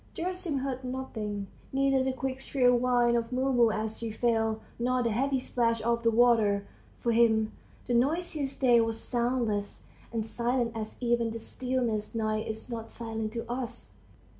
Gerasim 0.15 0.61
heard 0.61 0.83
nothing, 0.83 1.45
neither 1.71 2.03
the 2.03 2.11
quick 2.11 2.39
shrill 2.39 2.75
whine 2.75 3.15
of 3.15 3.31
Mumu 3.31 3.69
as 3.71 3.99
she 3.99 4.09
fell, 4.11 4.59
nor 4.79 5.03
the 5.03 5.11
heavy 5.11 5.39
splash 5.39 5.79
of 5.83 6.01
the 6.01 6.09
water; 6.09 6.65
for 6.99 7.11
him 7.11 7.51
the 7.85 7.93
noisiest 7.93 8.59
day 8.59 8.81
was 8.81 8.99
soundless 8.99 9.83
and 10.11 10.25
silent 10.25 10.71
as 10.73 10.97
even 11.01 11.29
the 11.29 11.39
stillest 11.39 12.15
night 12.15 12.47
is 12.47 12.67
not 12.67 12.89
silent 12.91 13.31
to 13.33 13.47
us. 13.47 13.91